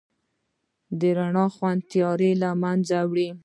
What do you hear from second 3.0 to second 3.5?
وړي.